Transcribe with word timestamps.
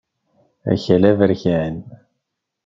Akal 0.73 1.03
aberkan. 1.11 1.75